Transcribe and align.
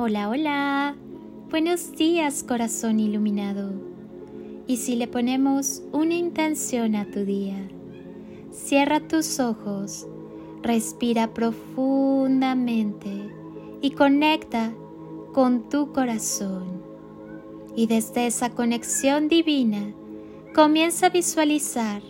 Hola, 0.00 0.28
hola. 0.28 0.94
Buenos 1.50 1.90
días, 1.90 2.44
corazón 2.44 3.00
iluminado. 3.00 3.72
Y 4.68 4.76
si 4.76 4.94
le 4.94 5.08
ponemos 5.08 5.82
una 5.90 6.14
intención 6.14 6.94
a 6.94 7.10
tu 7.10 7.24
día, 7.24 7.56
cierra 8.52 9.00
tus 9.00 9.40
ojos, 9.40 10.06
respira 10.62 11.34
profundamente 11.34 13.10
y 13.80 13.90
conecta 13.90 14.72
con 15.32 15.68
tu 15.68 15.92
corazón. 15.92 16.80
Y 17.74 17.88
desde 17.88 18.28
esa 18.28 18.50
conexión 18.50 19.26
divina, 19.26 19.92
comienza 20.54 21.06
a 21.06 21.10
visualizar 21.10 22.02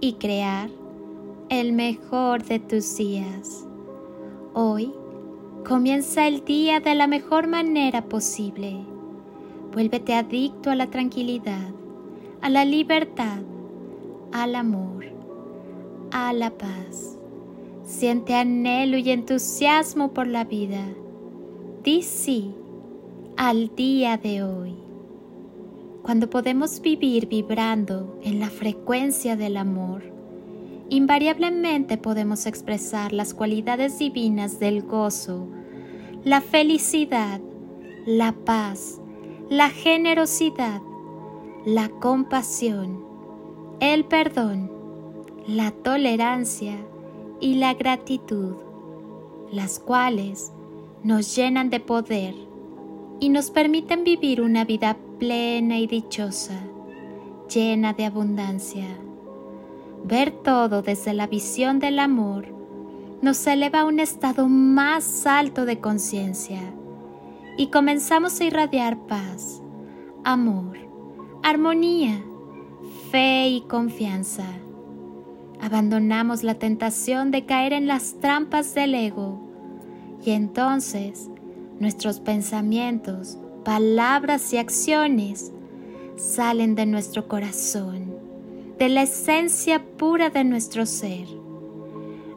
y 0.00 0.12
crear 0.12 0.70
el 1.48 1.72
mejor 1.72 2.44
de 2.44 2.60
tus 2.60 2.96
días. 2.96 3.66
Hoy 4.54 4.92
Comienza 5.66 6.26
el 6.26 6.44
día 6.44 6.80
de 6.80 6.96
la 6.96 7.06
mejor 7.06 7.46
manera 7.46 8.02
posible. 8.02 8.84
Vuélvete 9.72 10.12
adicto 10.12 10.70
a 10.70 10.74
la 10.74 10.90
tranquilidad, 10.90 11.70
a 12.40 12.50
la 12.50 12.64
libertad, 12.64 13.38
al 14.32 14.56
amor, 14.56 15.04
a 16.10 16.32
la 16.32 16.50
paz. 16.50 17.16
Siente 17.84 18.34
anhelo 18.34 18.96
y 18.96 19.10
entusiasmo 19.10 20.12
por 20.12 20.26
la 20.26 20.42
vida. 20.42 20.84
Di 21.84 22.02
sí 22.02 22.52
al 23.36 23.74
día 23.76 24.16
de 24.16 24.42
hoy. 24.42 24.74
Cuando 26.02 26.28
podemos 26.28 26.80
vivir 26.80 27.28
vibrando 27.28 28.18
en 28.24 28.40
la 28.40 28.50
frecuencia 28.50 29.36
del 29.36 29.56
amor, 29.56 30.11
invariablemente 30.92 31.96
podemos 31.96 32.44
expresar 32.44 33.14
las 33.14 33.32
cualidades 33.32 33.98
divinas 33.98 34.60
del 34.60 34.82
gozo, 34.82 35.48
la 36.22 36.42
felicidad, 36.42 37.40
la 38.04 38.32
paz, 38.32 39.00
la 39.48 39.70
generosidad, 39.70 40.82
la 41.64 41.88
compasión, 41.88 43.02
el 43.80 44.04
perdón, 44.04 44.70
la 45.46 45.70
tolerancia 45.70 46.76
y 47.40 47.54
la 47.54 47.72
gratitud, 47.72 48.56
las 49.50 49.78
cuales 49.78 50.52
nos 51.02 51.34
llenan 51.34 51.70
de 51.70 51.80
poder 51.80 52.34
y 53.18 53.30
nos 53.30 53.50
permiten 53.50 54.04
vivir 54.04 54.42
una 54.42 54.66
vida 54.66 54.98
plena 55.18 55.78
y 55.78 55.86
dichosa, 55.86 56.60
llena 57.48 57.94
de 57.94 58.04
abundancia. 58.04 59.01
Ver 60.04 60.32
todo 60.32 60.82
desde 60.82 61.14
la 61.14 61.26
visión 61.26 61.78
del 61.78 61.98
amor 61.98 62.48
nos 63.22 63.46
eleva 63.46 63.80
a 63.80 63.84
un 63.84 64.00
estado 64.00 64.48
más 64.48 65.26
alto 65.26 65.64
de 65.64 65.78
conciencia 65.78 66.60
y 67.56 67.68
comenzamos 67.68 68.40
a 68.40 68.44
irradiar 68.44 68.98
paz, 69.06 69.62
amor, 70.24 70.76
armonía, 71.44 72.20
fe 73.10 73.48
y 73.48 73.60
confianza. 73.62 74.46
Abandonamos 75.60 76.42
la 76.42 76.54
tentación 76.54 77.30
de 77.30 77.46
caer 77.46 77.72
en 77.72 77.86
las 77.86 78.14
trampas 78.14 78.74
del 78.74 78.96
ego 78.96 79.38
y 80.24 80.32
entonces 80.32 81.30
nuestros 81.78 82.18
pensamientos, 82.18 83.38
palabras 83.64 84.52
y 84.52 84.56
acciones 84.56 85.52
salen 86.16 86.74
de 86.74 86.86
nuestro 86.86 87.28
corazón 87.28 88.11
de 88.78 88.88
la 88.88 89.02
esencia 89.02 89.84
pura 89.96 90.30
de 90.30 90.44
nuestro 90.44 90.86
ser. 90.86 91.26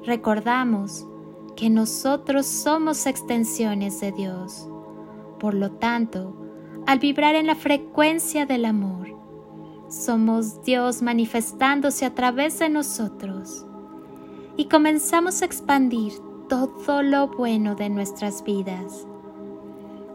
Recordamos 0.05 1.05
que 1.55 1.69
nosotros 1.69 2.45
somos 2.45 3.05
extensiones 3.05 3.99
de 4.01 4.11
Dios. 4.11 4.67
Por 5.39 5.53
lo 5.53 5.71
tanto, 5.71 6.35
al 6.85 6.99
vibrar 6.99 7.35
en 7.35 7.47
la 7.47 7.55
frecuencia 7.55 8.45
del 8.45 8.65
amor, 8.65 9.07
somos 9.89 10.61
Dios 10.63 11.01
manifestándose 11.01 12.05
a 12.05 12.13
través 12.13 12.59
de 12.59 12.69
nosotros 12.69 13.65
y 14.57 14.65
comenzamos 14.65 15.41
a 15.41 15.45
expandir 15.45 16.13
todo 16.49 17.01
lo 17.01 17.27
bueno 17.27 17.75
de 17.75 17.89
nuestras 17.89 18.43
vidas. 18.43 19.07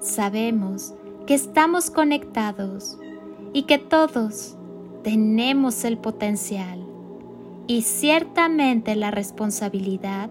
Sabemos 0.01 0.95
que 1.27 1.35
estamos 1.35 1.91
conectados 1.91 2.99
y 3.53 3.65
que 3.65 3.79
todos 3.79 4.57
tenemos 5.03 5.85
el 5.85 5.99
potencial 5.99 6.85
y 7.67 7.83
ciertamente 7.83 8.97
la 8.97 9.11
responsabilidad 9.11 10.31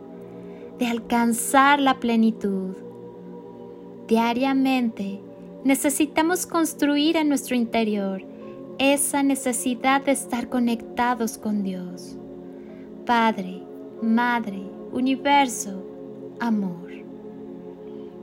de 0.78 0.88
alcanzar 0.88 1.80
la 1.80 2.00
plenitud. 2.00 2.75
Diariamente 4.07 5.22
necesitamos 5.63 6.46
construir 6.46 7.18
en 7.18 7.30
nuestro 7.30 7.56
interior 7.56 8.24
esa 8.78 9.24
necesidad 9.24 10.03
de 10.03 10.12
estar 10.12 10.50
conectados 10.50 11.38
con 11.38 11.63
Dios. 11.63 12.18
Padre, 13.06 13.63
Madre, 14.01 14.62
Universo, 14.91 15.84
Amor. 16.40 16.90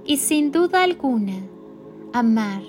Y 0.07 0.19
sin 0.19 0.53
duda 0.53 0.85
alguna, 0.85 1.43
amar 2.13 2.63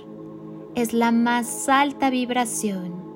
es 0.76 0.94
la 0.94 1.12
más 1.12 1.70
alta 1.70 2.10
vibración 2.10 3.07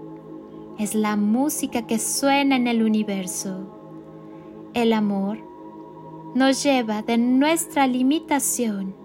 es 0.82 0.96
la 0.96 1.16
música 1.16 1.86
que 1.86 2.00
suena 2.00 2.56
en 2.56 2.66
el 2.66 2.82
universo. 2.82 3.68
El 4.74 4.94
amor 4.94 5.38
nos 6.34 6.64
lleva 6.64 7.04
de 7.04 7.20
nuestra 7.20 7.86
limitación 7.86 8.96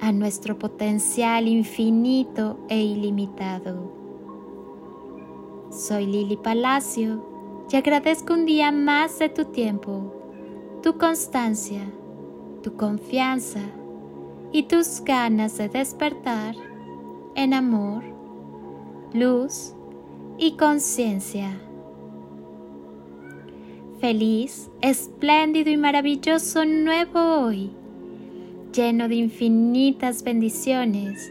a 0.00 0.10
nuestro 0.10 0.58
potencial 0.58 1.46
infinito 1.46 2.58
e 2.68 2.82
ilimitado. 2.82 3.92
Soy 5.70 6.06
Lili 6.06 6.36
Palacio 6.36 7.24
y 7.70 7.76
agradezco 7.76 8.34
un 8.34 8.44
día 8.44 8.72
más 8.72 9.20
de 9.20 9.28
tu 9.28 9.44
tiempo, 9.44 10.12
tu 10.82 10.98
constancia, 10.98 11.88
tu 12.64 12.74
confianza 12.74 13.62
y 14.50 14.64
tus 14.64 15.02
ganas 15.04 15.56
de 15.56 15.68
despertar 15.68 16.56
en 17.36 17.54
amor, 17.54 18.02
luz 19.12 19.76
y 20.40 20.52
conciencia. 20.52 21.50
Feliz, 24.00 24.70
espléndido 24.80 25.70
y 25.70 25.76
maravilloso 25.76 26.64
nuevo 26.64 27.20
hoy, 27.20 27.70
lleno 28.72 29.06
de 29.08 29.16
infinitas 29.16 30.22
bendiciones, 30.22 31.30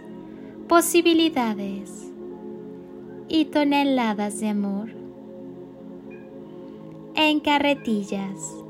posibilidades 0.68 2.12
y 3.28 3.46
toneladas 3.46 4.40
de 4.40 4.50
amor. 4.50 4.92
En 7.16 7.40
carretillas. 7.40 8.64